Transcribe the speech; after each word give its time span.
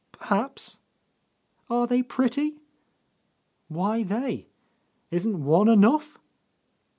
"Perhaps." 0.13 0.79
"Are 1.69 1.85
they 1.85 2.01
pretty?" 2.01 2.57
"Why 3.67 4.01
they? 4.01 4.47
Isn't 5.11 5.45
one 5.45 5.67
enough?" 5.69 6.17